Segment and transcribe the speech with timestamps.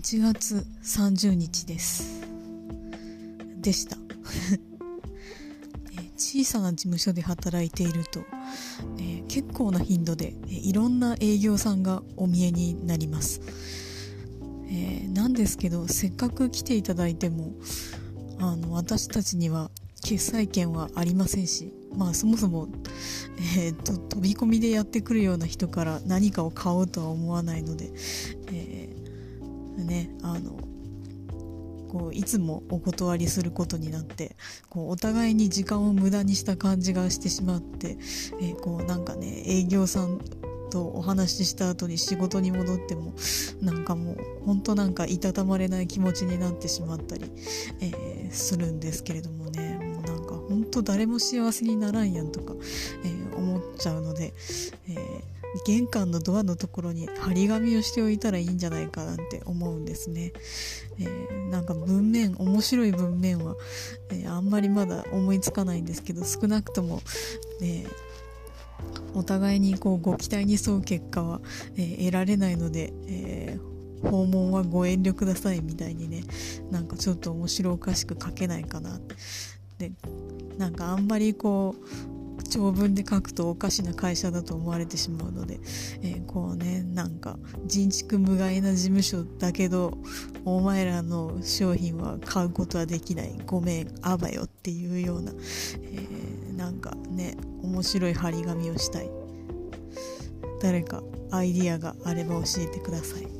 [0.00, 2.22] 8月30日です。
[3.60, 3.98] でした。
[6.16, 8.20] 小さな事務所で働いていると、
[8.96, 13.42] えー結構な頻度で、えいろんな営業さんがお見えになります、
[14.68, 17.52] えーなんですけどせっかく来ていただいても
[18.38, 19.70] あの私たちには
[20.02, 22.68] 決済権はありませんしまあそもそも、
[23.58, 27.90] えーと飛び込みでやってくるような人から何かを買おうとは思わないので、
[28.50, 28.89] え
[29.90, 30.56] ねあの
[31.88, 34.36] こういつもお断りすることになって
[34.68, 37.98] こうお互いに時間を無駄にした感じがしてしまって、
[38.40, 40.20] えーこうなんかね営業さん
[40.70, 43.12] とお話しした後に仕事に戻っても
[43.60, 47.24] なんかもう本当なんかいたたまれない気持ちになってしまったり、
[47.80, 52.54] えーするんですけれどもねもうなんか本当誰も幸せにならんやんとか、
[53.02, 54.32] えー思っちゃうので、
[54.88, 60.32] えー玄関のドアのところに張り紙をしておいたらいいんじゃないかなんて思うんですね。
[61.00, 63.56] えーなんか文面面白い文面は、
[64.10, 67.02] えーあんまりまだ思いつかないんですけど少なくとも、
[67.60, 67.84] ね、
[69.14, 71.40] お互いにこうご期待に沿う結果は、
[71.76, 73.70] えー得られないので、えー
[74.08, 76.22] 訪問はご遠慮くださいみたいにね
[76.70, 78.98] なんかちょっと面白おかしく書けないかな
[79.78, 79.92] で
[80.56, 82.19] なんかあんまりこう
[82.50, 85.58] 長文で書くとおかしな会社だと思われてしまうので、
[86.02, 89.96] えーこうねなんか人畜無害な事務所だけど
[90.44, 93.34] お前らの商品は買うことはできない。
[93.46, 99.10] ごめんあばよっていうような、えーなんかね面白い張り紙をしたい。
[100.60, 103.39] 誰かアイディアがあれば教えてください。